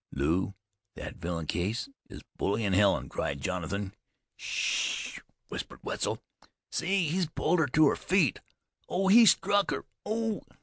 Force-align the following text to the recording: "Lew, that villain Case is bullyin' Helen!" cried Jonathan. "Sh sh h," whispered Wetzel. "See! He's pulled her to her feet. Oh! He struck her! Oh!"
"Lew, 0.11 0.55
that 0.95 1.17
villain 1.17 1.45
Case 1.45 1.87
is 2.09 2.21
bullyin' 2.39 2.73
Helen!" 2.73 3.07
cried 3.07 3.39
Jonathan. 3.39 3.93
"Sh 4.35 4.45
sh 4.47 5.17
h," 5.17 5.21
whispered 5.49 5.83
Wetzel. 5.83 6.23
"See! 6.71 7.07
He's 7.09 7.27
pulled 7.27 7.59
her 7.59 7.67
to 7.67 7.87
her 7.89 7.95
feet. 7.95 8.39
Oh! 8.89 9.09
He 9.09 9.27
struck 9.27 9.69
her! 9.69 9.85
Oh!" 10.03 10.41